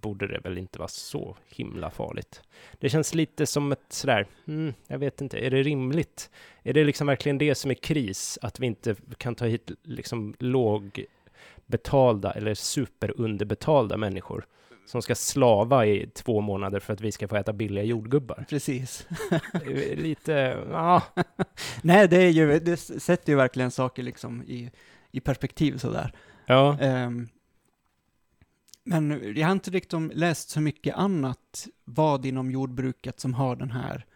[0.00, 2.42] borde det väl inte vara så himla farligt.
[2.78, 6.30] Det känns lite som ett sådär, mm, jag vet inte, är det rimligt?
[6.62, 10.34] Är det liksom verkligen det som är kris, att vi inte kan ta hit liksom
[10.38, 14.46] lågbetalda eller superunderbetalda människor
[14.86, 18.44] som ska slava i två månader för att vi ska få äta billiga jordgubbar?
[18.48, 19.06] Precis.
[19.94, 20.32] Lite,
[20.70, 21.02] ja,
[21.82, 24.70] Nej, det är ju, det sätter ju verkligen saker liksom i,
[25.12, 26.12] i perspektiv sådär.
[26.46, 27.28] ja, Ehm,
[28.88, 33.70] men jag har inte liksom läst så mycket annat vad inom jordbruket som har den
[33.70, 34.06] här,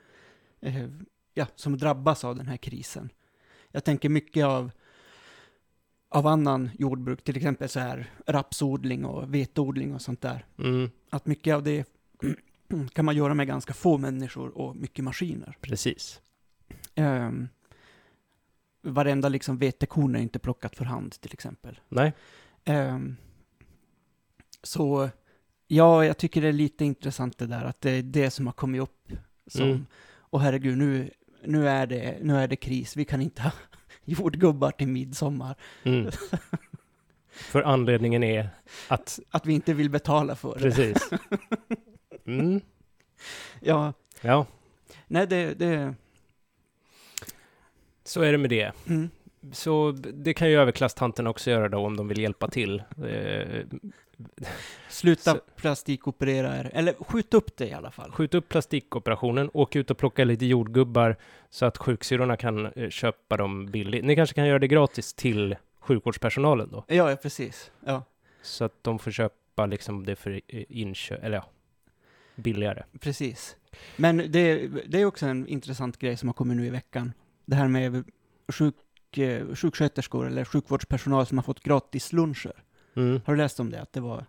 [0.61, 0.89] eh,
[1.35, 3.11] ja, som drabbas av den här krisen.
[3.71, 4.71] Jag tänker mycket av,
[6.09, 10.47] av annan jordbruk, till exempel så här rapsodling och vetodling och sånt där.
[10.59, 11.89] mm, Att mycket av det
[12.93, 15.57] kan man göra med ganska få människor och mycket maskiner.
[15.61, 16.21] precis.
[16.97, 17.49] Um,
[18.83, 21.81] varenda liksom vetekorn är inte plockat för hand till exempel.
[21.89, 22.13] Nej,
[22.65, 23.17] Ehm,
[24.63, 25.11] så
[25.69, 28.53] ja, jag tycker det är lite intressant det där att det är det som har
[28.53, 29.13] kommit upp
[29.47, 29.87] som, Mm.
[30.15, 31.11] och herregud, nu,
[31.45, 33.51] nu, är det, nu är det kris, vi kan inte ha
[34.05, 35.57] jordgubbar till midsommar.
[35.83, 36.11] mm.
[37.35, 38.49] För anledningen är
[38.89, 40.61] att, Att vi inte vill betala för det.
[40.61, 41.11] precis.
[42.27, 42.61] Mm,
[43.61, 44.47] Ja, ja.
[45.07, 45.95] nej det, det
[48.05, 48.73] Så är det med det.
[48.89, 49.11] mm,
[49.53, 52.83] Så det kan ju överklasstanterna också göra då om de vill hjälpa till.
[53.09, 53.65] Eh,
[54.89, 58.11] sluta Så- plastikoperera er, eller skjut upp det i alla fall.
[58.13, 61.17] skjut upp plastikoperationen, åk ut och plocka lite jordgubbar
[61.51, 64.05] så att sjuksyrrorna kan eh, köpa dem billigt.
[64.05, 67.71] Ni kanske kan göra det gratis till sjukvårdspersonalen då, Ja, ja precis.
[67.87, 68.05] Ja,
[68.43, 71.45] så att de får köpa liksom det för eh, inköp, eller ja,
[72.35, 72.83] billigare.
[73.01, 73.57] precis.
[73.97, 77.13] Men det, det är också en intressant grej som har kommit nu i veckan.
[77.45, 78.05] Det här med
[78.49, 78.75] sjuk,
[79.19, 82.63] eh, sjuksköterskor eller sjukvårdspersonal som har fått gratis luncher.
[82.97, 83.21] Mm.
[83.25, 83.83] Har du läst om det?
[83.83, 84.27] Att det var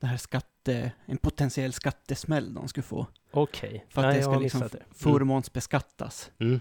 [0.00, 3.06] det här skatte, en potentiell skattesmäll de skulle få.
[3.30, 4.74] Okej, För att Nej, det ska liksom det.
[4.74, 4.84] Mm.
[4.92, 6.30] förmånsbeskattas.
[6.38, 6.60] Mm.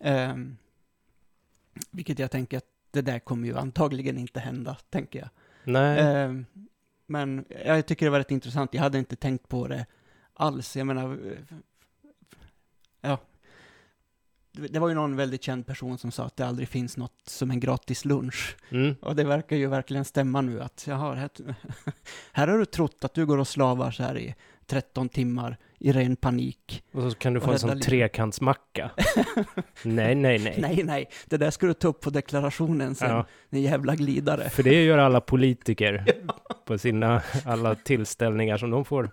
[0.00, 0.56] Ehm,
[1.90, 5.28] vilket jag tänker att det där kommer ju antagligen inte hända, tänker jag.
[5.64, 6.46] Nej, Ehm,
[7.06, 8.74] men jag tycker det var rätt intressant.
[8.74, 9.86] Jag hade inte tänkt på det
[10.34, 10.76] alls.
[10.76, 11.56] Jag menar, eh,
[13.00, 13.18] ja.
[14.70, 17.50] Det var ju någon väldigt känd person som sa att det aldrig finns något som
[17.50, 18.56] en gratis lunch.
[18.70, 18.94] mm.
[19.00, 21.30] Och det verkar ju verkligen stämma nu att, jaha, här,
[22.32, 24.34] här har du trott att du går och slavar så här i
[24.66, 26.84] 13 timmar i ren panik.
[26.92, 28.90] och så kan du få en sån trekantsmacka.
[29.82, 30.54] nej, nej, nej.
[30.58, 34.50] Nej, nej, det där ska du ta upp på deklarationen sen, Ja, en jävla glidare.
[34.50, 36.04] för det gör alla politiker
[36.64, 39.10] på sina alla tillställningar som de får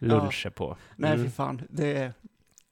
[0.00, 0.76] luncher på.
[0.96, 1.24] Nej, Mm.
[1.26, 1.62] fy fan.
[1.70, 2.12] Det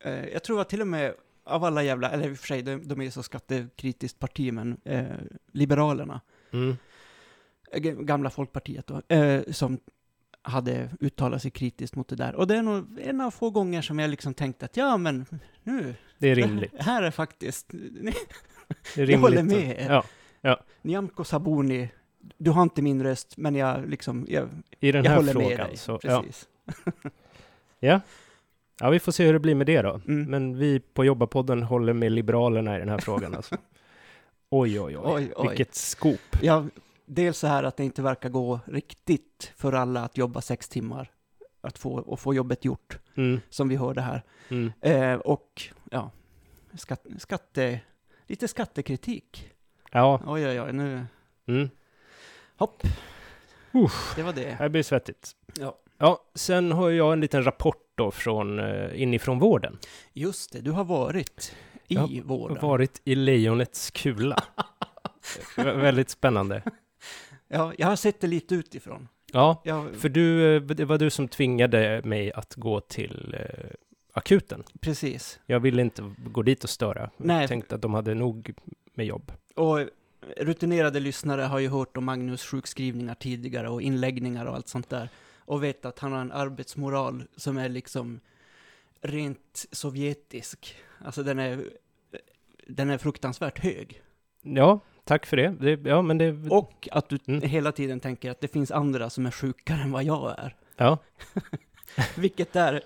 [0.05, 1.15] eh, jag tror att till och med
[1.45, 4.53] av alla jävla, eller i och för sig, de, de är ju så skattekritiskt parti,
[4.53, 5.05] men eh,
[5.53, 6.21] Liberalerna,
[6.53, 6.77] Mm.
[7.73, 9.79] eh, gamla Folkpartiet då, eh, som
[10.43, 12.35] hade uttalat sig kritiskt mot det där.
[12.35, 15.27] Och det är nog en av få gånger som jag liksom tänkte att ja, men
[15.63, 16.73] nu, Det är rimligt.
[16.77, 17.79] det här är faktiskt, Det
[18.09, 18.15] är
[18.97, 19.21] Jag rimligt.
[19.21, 20.03] håller med er.
[20.41, 21.89] Ja, Nyamko Sabuni,
[22.39, 24.49] du har inte min röst, men jag liksom, jag,
[24.81, 25.67] i den jag här håller med frågan.
[25.69, 25.77] dig.
[25.77, 26.21] Så, ja.
[26.23, 26.49] Precis.
[26.85, 27.03] Ja.
[27.79, 28.01] ja,
[28.91, 30.01] vi får se hur det blir med det då.
[30.09, 30.31] Mm.
[30.31, 33.57] Men vi på Jobbarpodden håller med Liberalerna i den här frågan alltså.
[34.51, 35.03] Oj, oj, oj.
[35.05, 35.49] Oj, oj.
[35.49, 36.21] Vilket skop.
[36.43, 36.65] Ja,
[37.07, 41.11] dels så här att det inte verkar gå riktigt för alla att jobba sex timmar
[41.61, 44.23] att få, och få jobbet gjort, Mm, som vi hörde här.
[44.49, 44.73] mm.
[44.81, 46.11] Eh, och ja,
[46.75, 47.81] skatt, skatte,
[48.27, 49.51] lite skattekritik.
[49.93, 51.07] Ja, Oj, oj, oj, nu,
[51.47, 51.71] mm.
[52.57, 52.83] hopp,
[53.73, 54.57] Uff, det var det.
[54.61, 55.33] det blir svettigt.
[55.61, 55.79] Ja.
[55.99, 59.79] Ja, sen har jag en liten rapport då från eh, inifrån vården.
[60.13, 61.55] Just det, du har varit
[61.89, 62.57] i Jag vården.
[62.61, 64.43] har varit i lejonets kula.
[65.57, 66.63] Vä- Väldigt spännande.
[67.49, 69.09] Ja, jag har sett det lite utifrån.
[69.33, 73.71] Ja, Ja, för du, eh, det var du som tvingade mig att gå till eh,
[74.13, 74.63] akuten.
[74.81, 75.39] precis.
[75.47, 77.11] Jag ville inte gå dit och störa.
[77.17, 77.41] Nej.
[77.41, 78.55] Jag tänkte att de hade nog
[78.95, 79.33] med jobb.
[79.55, 79.79] Och
[80.37, 85.09] rutinerade lyssnare har ju hört om Magnus sjukskrivningar tidigare och inläggningar och allt sånt där.
[85.45, 88.21] Och vet att han har en arbetsmoral som är liksom
[89.01, 90.77] rent sovjetisk.
[91.05, 91.65] Alltså den är,
[92.67, 94.03] den är fruktansvärt hög.
[94.43, 95.49] Ja, tack för det.
[95.61, 96.37] det ja, men det...
[96.51, 97.43] Och att du Mm.
[97.43, 100.57] hela tiden tänker att det finns andra som är sjukare än vad jag är.
[100.77, 100.99] Ja,
[102.17, 102.83] Vilket är,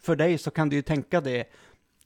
[0.00, 1.48] för dig så kan du ju tänka det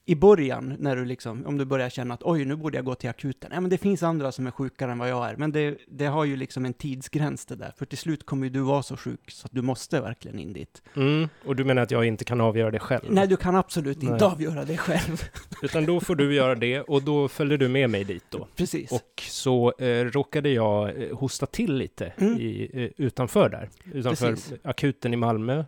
[0.05, 2.95] i början, när du liksom, om du börjar känna att oj, nu borde jag gå
[2.95, 3.51] till akuten.
[3.53, 5.35] Ja, men det finns andra som är sjukare än vad jag är.
[5.35, 7.73] Men det, det har ju liksom en tidsgräns det där.
[7.77, 10.53] För till slut kommer ju du vara så sjuk så att du måste verkligen in
[10.53, 10.81] dit.
[10.95, 11.29] mm.
[11.45, 13.03] och du menar att jag inte kan avgöra det själv?
[13.09, 14.23] Nej, du kan absolut inte Nej.
[14.23, 15.23] avgöra det själv.
[15.61, 18.47] Utan då får du göra det och då följde du med mig dit då.
[18.55, 18.91] Precis.
[18.91, 22.37] Och så eh, råkade jag eh, hosta till lite Mm.
[22.39, 23.69] i, eh, utanför där.
[23.93, 24.53] Utanför Precis.
[24.63, 25.63] akuten i Malmö.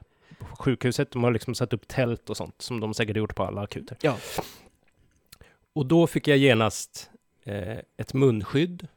[0.46, 1.12] Sjukhuset.
[1.12, 3.98] De har liksom satt upp tält och sånt som de säkert gjort på alla akuter.
[4.02, 4.18] Ja.
[5.74, 7.10] Och då fick jag genast
[7.44, 8.88] eh, ett munskydd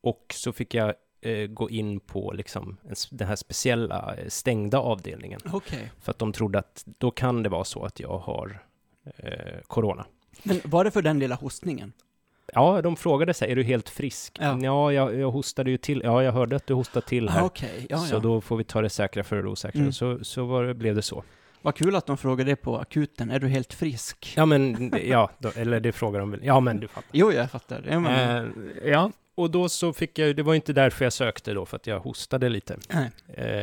[0.00, 2.76] och så fick jag eh, gå in på liksom
[3.10, 5.40] den här speciella eh, stängda avdelningen.
[5.52, 5.90] Okej.
[6.00, 8.62] För att de trodde att då kan det vara så att jag har
[9.04, 10.06] eh, corona.
[10.42, 11.92] Men var det för den lilla hostningen?
[12.54, 14.38] Ja, de frågade sig, är du helt frisk?
[14.40, 14.58] Ja.
[14.62, 16.00] Ja, jag, jag hostade ju till.
[16.04, 17.42] Ja, jag hörde att du hostade till här.
[17.42, 18.18] Ah, Okej, ja, Så ja.
[18.18, 19.80] då får vi ta det säkra för det osäkra.
[19.80, 19.92] Mm.
[19.92, 21.24] Så, så var blev det så.
[21.62, 23.30] Vad kul att de frågade det på akuten.
[23.30, 24.32] Är du helt frisk?
[24.36, 26.40] Ja, men ja, då, eller det frågar de väl.
[26.44, 27.08] Ja, men du fattar.
[27.12, 27.84] Jo, jag fattar.
[27.90, 28.44] Ja, men,
[28.82, 31.76] Eh, ja, och då så fick jag, det var inte därför jag sökte då, för
[31.76, 32.76] att jag hostade lite.
[32.88, 33.10] nej.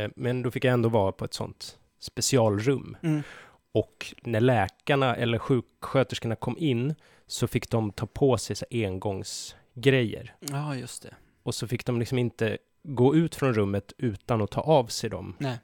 [0.04, 2.98] Eh, men då fick jag ändå vara på ett sånt specialrum.
[3.02, 3.24] Mm.
[3.72, 6.96] Och när läkarna eller sjuksköterskorna kom in
[7.28, 10.36] så fick de ta på sig så engångsgrejer.
[10.40, 11.14] Ja, just det.
[11.44, 15.10] Och så fick de liksom inte gå ut från rummet utan att ta av sig
[15.10, 15.36] dem.
[15.38, 15.58] Nej.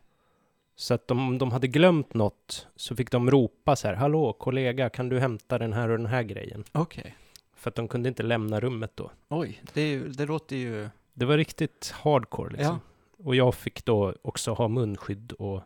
[0.75, 4.33] Så att de- om de hade glömt något så fick de ropa så här, hallå
[4.33, 6.63] kollega, kan du hämta den här och den här grejen?
[6.71, 7.15] Okej.
[7.55, 9.11] För att de kunde inte lämna rummet då.
[9.29, 10.89] Oj, det, är det låter ju...
[11.13, 12.79] Det var riktigt hardcore liksom.
[13.17, 13.25] Ja.
[13.25, 15.61] Och jag fick då också ha munskydd och,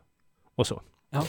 [0.55, 0.81] och så.
[1.09, 1.23] Ja.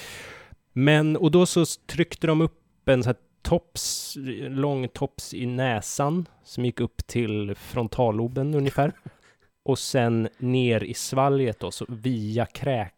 [0.72, 4.16] Men, och då så tryckte de upp en så här tops,
[4.48, 8.92] lång tops i näsan som gick upp till frontalloben ungefär.
[9.64, 12.94] och sen ner i svalget då, så via kräk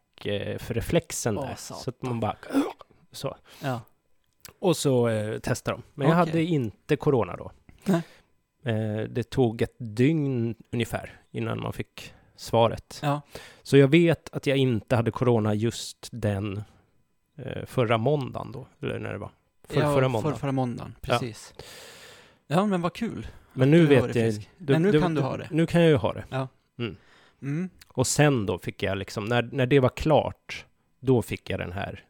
[0.58, 1.54] för reflexen Åh, där.
[1.54, 1.82] satan.
[1.82, 2.36] Så att man bara
[3.12, 3.36] så.
[3.62, 3.80] Ja.
[4.58, 5.82] Och så eh, testade de.
[5.94, 6.32] Men jag Okej.
[6.32, 7.52] hade inte corona då.
[7.84, 8.02] Nej.
[8.64, 13.00] Eh, det tog ett dygn ungefär innan man fick svaret.
[13.02, 13.20] Ja.
[13.62, 16.62] Så jag vet att jag inte hade corona just den
[17.66, 19.30] förra måndagen då, eller när det var.
[19.68, 20.34] För, ja, förra måndagen.
[20.34, 21.54] För, förra måndagen, precis.
[22.46, 22.66] Ja.
[22.66, 23.26] men vad kul.
[23.52, 24.12] Men du nu vet jag...
[24.12, 24.50] frisk.
[24.58, 25.48] Men nu kan du ha det.
[25.50, 26.48] Nu kan jag ju ha det.
[27.40, 27.68] Mm.
[27.88, 30.66] Och sen då fick jag liksom, när, när det var klart,
[31.00, 32.04] då fick jag den här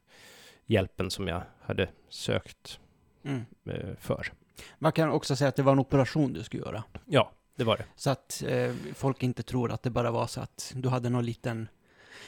[0.67, 2.79] hjälpen som jag hade sökt
[3.25, 3.45] Mm.
[3.67, 4.33] eh, för.
[4.79, 6.85] Man kan också säga att det var en operation du skulle göra.
[7.05, 7.85] Ja, det var det.
[7.97, 11.25] Så att eh, folk inte tror att det bara var så att du hade någon
[11.25, 11.69] liten,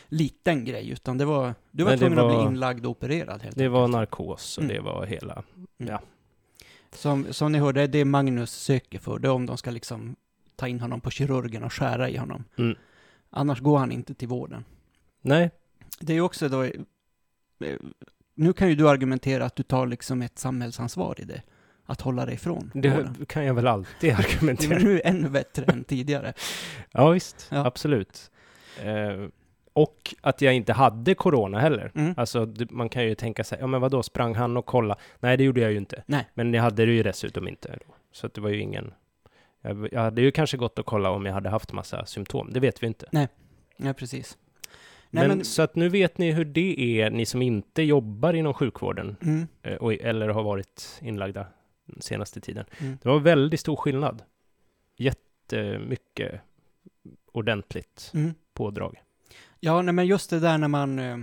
[0.09, 3.43] liten grej, utan det var, du var Nej, tvungen att var- bli inlagd och opererad
[3.43, 3.93] helt Det var enkelt.
[3.97, 4.77] narkos och Mm.
[4.77, 5.33] det var hela...
[5.79, 5.93] Mm.
[5.93, 6.01] ja.
[6.93, 10.17] Som, som ni hörde, det är Magnus söker för, det är om de ska liksom
[10.57, 12.45] ta in honom på kirurgen och skära i honom.
[12.59, 12.77] Mm.
[13.31, 14.65] Annars går han inte till vården.
[15.21, 15.51] Nej,
[16.01, 16.71] Det är också då, eh,
[18.35, 21.43] nu kan ju du argumentera att du tar liksom ett samhällsansvar i det.
[21.89, 23.17] Att hålla dig ifrån vården.
[23.19, 24.79] det kan jag väl alltid Det är argumentera.
[24.79, 26.33] nu ännu bättre än tidigare.
[26.93, 27.49] Ja, visst.
[27.51, 27.67] Ja.
[27.67, 28.31] Absolut.
[28.83, 29.29] Eh,
[29.77, 31.93] och att jag inte hade corona heller.
[31.95, 32.15] Mm.
[32.17, 34.97] Alltså, man kan ju tänka sig, ja men vad då sprang han och kolla?
[35.21, 36.03] Nej, det gjorde jag ju inte.
[36.07, 36.29] Nej.
[36.35, 37.79] Men jag hade det ju dessutom inte.
[37.87, 37.95] Då.
[38.13, 38.95] Så det var ju ingen...
[39.61, 42.53] Jag, jag hade ju kanske gått och kolla om jag hade haft massa symptom.
[42.53, 43.07] Det vet vi inte.
[43.77, 44.39] Ja, precis.
[45.11, 48.33] Nej, men, men, Så att nu vet ni hur det är, ni som inte jobbar
[48.35, 51.47] inom sjukvården mm, eh, och, eller har varit inlagda
[51.87, 52.65] den senaste tiden.
[52.81, 52.99] mm.
[53.03, 54.23] Det var väldigt stor skillnad.
[54.97, 56.41] Jättemycket
[57.33, 58.35] ordentligt Mm.
[58.55, 59.03] pådrag.
[59.67, 61.19] Ja, nej, men just det där när man, eh,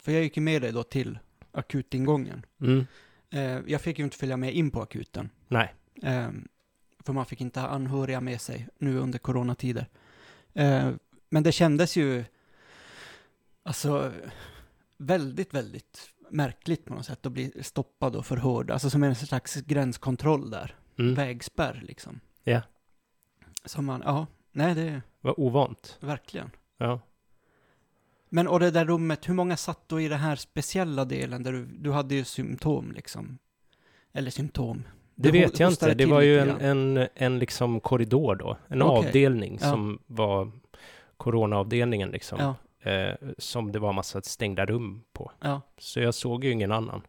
[0.00, 1.18] för jag gick ju med dig då till
[1.52, 2.46] akutingången.
[2.60, 2.86] Mm.
[3.30, 5.30] Eh, Jag fick ju inte följa med in på akuten.
[5.48, 5.74] Nej.
[6.02, 6.28] Eh,
[7.04, 9.86] För man fick inte ha anhöriga med sig nu under coronatider.
[11.28, 12.24] Men det kändes ju,
[13.62, 14.12] alltså,
[14.96, 18.70] väldigt, väldigt märkligt på något sätt att bli stoppad och förhörd.
[18.70, 20.74] Alltså som en slags gränskontroll där.
[20.98, 21.14] Mm.
[21.14, 22.20] Vägspärr liksom.
[22.44, 22.60] Ja.
[23.64, 25.98] Som man, ja, nej det, Vad ovant.
[26.00, 26.50] verkligen.
[26.78, 27.00] Ja.
[28.36, 31.52] Men och det där rummet, hur många satt då i den här speciella delen där
[31.52, 33.38] du, du hade ju symptom liksom?
[34.12, 34.82] Eller symptom.
[35.14, 35.94] Det Du vet jag inte.
[35.94, 38.56] Det var ju en, en, en liksom korridor då.
[38.68, 39.08] En Okej.
[39.08, 39.70] avdelning Ja.
[39.70, 40.50] som var
[41.16, 42.38] coronaavdelningen liksom.
[42.80, 42.90] Ja.
[42.90, 45.30] eh, som det var massa stängda rum på.
[45.40, 45.60] Ja.
[45.78, 47.02] Så jag såg ju ingen annan.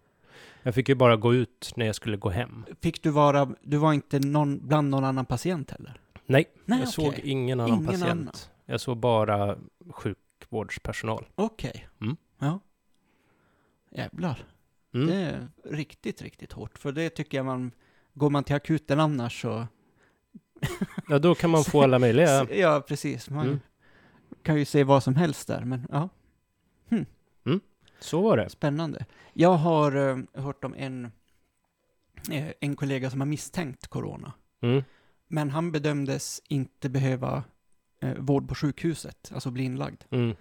[0.64, 2.66] Jag fick ju bara gå ut när jag skulle gå hem.
[2.82, 6.00] Fick du vara, du var inte någon, bland någon annan patient heller?
[6.26, 6.92] Nej, Nej, jag okej.
[6.92, 8.04] såg ingen annan Ingen patient.
[8.12, 8.34] annan.
[8.66, 9.58] Jag såg bara
[10.52, 11.26] sjukvårdspersonal.
[11.36, 11.88] Okej.
[12.02, 12.18] Mm.
[12.40, 12.60] Ja.
[13.92, 14.46] Jävlar.
[14.94, 15.08] Mm.
[15.08, 16.78] Det är riktigt, riktigt hårt.
[16.78, 17.72] För det tycker jag man,
[18.14, 19.68] går man till akuten annars så...
[21.10, 22.48] Ja, då kan man få alla möjliga...
[22.52, 23.30] Ja, precis.
[23.30, 23.60] Man Mm.
[24.44, 26.10] kan ju se vad som helst där, men ja.
[28.00, 28.50] Så var det.
[28.50, 29.06] Spännande.
[29.34, 31.06] Jag har eh, hört om en,
[32.32, 34.34] eh, en kollega som har misstänkt corona.
[34.62, 34.84] Mm.
[35.28, 37.44] Men han bedömdes inte behöva
[38.00, 40.04] eh, vård på sjukhuset, alltså bli inlagd.
[40.10, 40.36] Mm.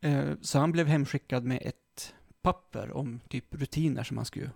[0.00, 4.50] Eh, så han blev hemskickad med ett papper om typ rutiner som man skulle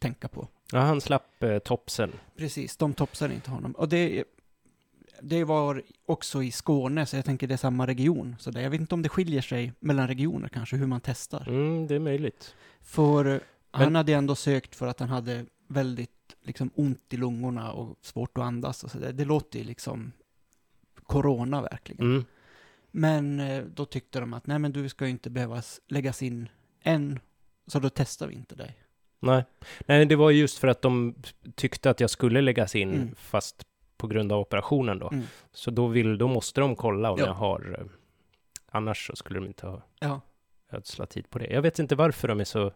[0.00, 0.48] tänka på.
[0.72, 2.12] Ja, han slapp eh, topsen.
[2.36, 3.72] Precis, de topsade inte honom.
[3.72, 4.24] Och det,
[5.22, 8.36] det var också i Skåne, så jag tänker det är samma region.
[8.38, 11.48] Så det, jag vet inte om det skiljer sig mellan regioner kanske, hur man testar.
[11.48, 12.54] Mm, det är möjligt.
[12.80, 16.10] För eh, han Men- hade ändå sökt för att han hade väldigt
[16.42, 19.12] liksom, ont i lungorna och svårt att andas och så där.
[19.12, 20.12] Det låter ju liksom
[21.08, 22.06] corona verkligen.
[22.10, 22.24] Mm.
[22.90, 26.48] Men eh, då tyckte de att nej men du ska ju inte behöva läggas in
[26.82, 27.20] än,
[27.66, 28.78] så då testar vi inte dig.
[29.20, 29.44] Nej.
[29.86, 31.14] Nej, det var just för att de
[31.54, 33.14] tyckte att jag skulle läggas in, Mm.
[33.14, 33.62] fast
[33.96, 35.08] på grund av operationen då.
[35.12, 35.24] Mm.
[35.52, 37.26] Så då, vill, då måste de kolla om Ja.
[37.26, 37.76] jag har...
[37.80, 37.86] eh,
[38.70, 40.20] Annars så skulle de inte ha Ja.
[40.70, 41.46] ödslat tid på det.
[41.46, 42.72] Jag vet inte varför de är så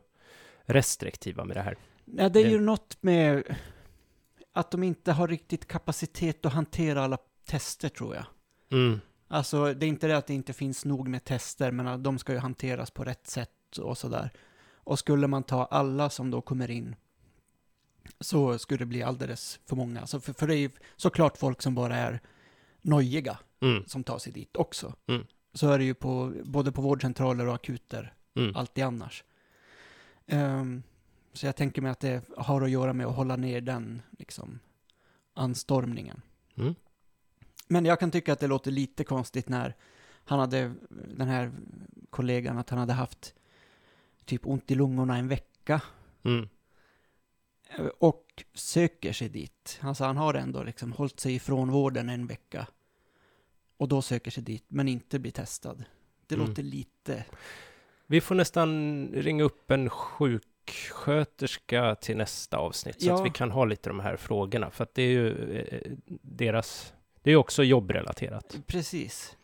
[0.64, 1.76] restriktiva med det här.
[2.04, 3.56] ja, det är Det- ju något med
[4.52, 8.24] att de inte har riktigt kapacitet att hantera alla tester tror jag.
[8.70, 9.00] Mm.
[9.28, 12.32] Alltså, det är inte det att det inte finns nog med tester, men de ska
[12.32, 14.30] ju hanteras på rätt sätt och sådär.
[14.74, 16.96] Och skulle man ta alla som då kommer in,
[18.20, 20.00] så skulle det bli alldeles för många.
[20.00, 22.20] Alltså för, för det är ju såklart folk som bara är
[22.80, 23.84] nojiga Mm.
[23.86, 24.94] som tar sig dit också.
[25.06, 25.26] Mm.
[25.54, 28.56] Så är det ju på, både på vårdcentraler och akuter, Mm.
[28.56, 29.24] alltid annars.
[30.26, 30.82] Ehm,
[31.32, 34.58] så jag tänker mig att det har att göra med att hålla ner den, liksom,
[35.34, 36.22] anstormningen.
[36.56, 36.74] Mm.
[37.72, 39.74] Men jag kan tycka att det låter lite konstigt när
[40.24, 41.52] han hade, den här
[42.10, 43.34] kollegan, att han hade haft
[44.24, 45.80] typ ont i lungorna en vecka
[46.24, 46.48] Mm.
[47.98, 49.78] och söker sig dit.
[49.82, 52.66] Alltså han har ändå liksom hållit sig ifrån vården en vecka
[53.76, 55.84] och då söker sig dit, men inte blir testad.
[56.26, 56.46] Det Mm.
[56.48, 57.24] låter lite...
[58.06, 63.14] Vi får nästan ringa upp en sjuksköterska till nästa avsnitt, så Ja.
[63.14, 66.92] att vi kan ha lite de här frågorna, för att det är ju eh, deras...
[67.22, 68.58] Det är också jobbrelaterat.
[68.66, 69.36] Precis.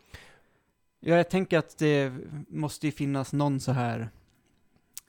[0.99, 2.13] Ja, jag tänker att det
[2.47, 4.09] måste ju finnas någon så här...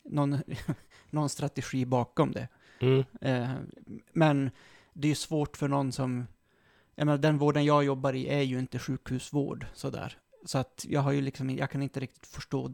[0.03, 0.39] Någon,
[1.11, 2.49] någon strategi bakom det.
[2.81, 3.05] Mm.
[3.21, 3.51] Eh,
[4.13, 4.51] men
[4.93, 6.27] det är ju svårt för någon som...
[6.95, 10.19] Jag menar, den vården jag jobbar i är ju inte sjukhusvård sådär.
[10.45, 12.73] Så att jag har ju liksom, jag kan inte riktigt förstå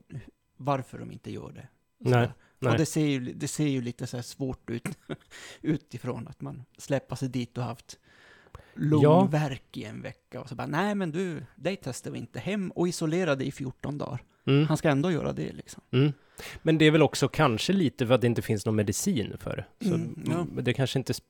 [0.57, 1.69] varför de inte gör det.
[1.99, 2.73] Nej, nej.
[2.73, 4.99] Och det ser ju, det ser ju lite så svårt ut
[5.61, 7.99] utifrån, att man släpper sig dit och haft
[8.77, 12.71] lungvärk i en vecka och så bara, nej men du, dig testar vi inte hem
[12.71, 14.23] och isolera dig i 14 dagar.
[14.47, 14.67] Mm.
[14.67, 15.83] Han ska ändå göra det liksom.
[15.91, 16.13] Mm.
[16.63, 19.57] Men det är väl också kanske lite för att det inte finns någon medicin för
[19.57, 19.87] det.
[19.89, 20.47] Så Mm, ja.
[20.63, 21.21] det kanske inte sp-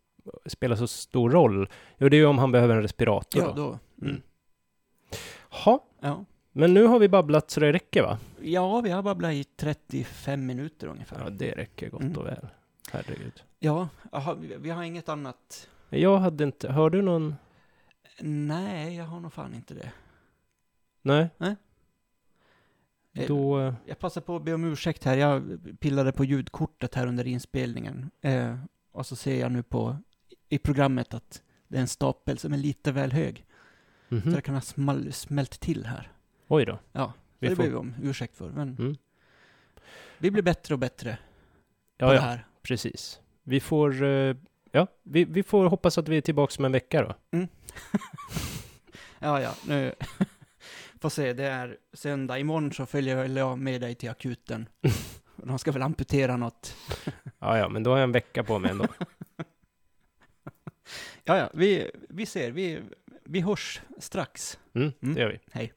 [0.47, 1.69] spelar så stor roll.
[1.99, 3.43] Jo, det är ju om han behöver en respirator.
[3.43, 3.55] Ja, då.
[3.55, 3.69] då.
[4.07, 4.11] Mm.
[4.11, 4.23] Mm.
[5.51, 6.25] Ha, Ja.
[6.53, 8.19] men nu har vi babblat så det räcker va?
[8.43, 11.21] ja, vi har babblat i 35 minuter ungefär.
[11.25, 12.17] Ja, det räcker gott Mm.
[12.19, 12.47] och väl.
[12.93, 13.43] Herregud.
[13.59, 15.69] Ja, aha, vi har inget annat.
[15.91, 17.35] Jag hade inte, hör du någon?
[18.21, 19.93] Nej, jag har nog fan inte det.
[21.03, 21.29] Nej?
[23.15, 25.17] Eh, Då, eh, Jag passar på att be om ursäkt här.
[25.17, 28.11] Jag pillade på ljudkortet här under inspelningen.
[28.21, 28.59] Eh,
[28.93, 29.97] och så ser jag nu på
[30.49, 33.47] i programmet att det är en stapel som är lite väl hög.
[34.09, 34.23] mhm.
[34.23, 36.13] Så det kan ha small, smält till här.
[36.49, 36.79] oj då.
[36.93, 38.51] Ja, Vi det får- ber vi om ursäkt för.
[38.51, 38.97] Men Mm.
[40.19, 41.19] vi blir bättre och bättre
[41.99, 42.47] på Ja, det ja, här.
[42.63, 43.21] precis.
[43.43, 44.37] Vi får, eh,
[44.71, 47.39] ja, vi, vi får hoppas att vi är tillbaka om en vecka då.
[49.19, 49.95] Ja, ja, nu
[51.01, 51.33] får se.
[51.33, 52.39] Det är söndag.
[52.39, 54.69] Imorgon så följer jag med dig till akuten.
[55.37, 56.77] De ska väl amputera något.
[57.39, 58.87] Ja, ja, men då har jag en vecka på mig ändå.
[61.25, 62.51] Ja, ja, vi, vi ser.
[62.51, 62.81] Vi,
[63.25, 64.59] vi hörs strax.
[64.75, 65.15] Mm, Mm.
[65.15, 65.39] det gör vi.
[65.53, 65.73] Hej.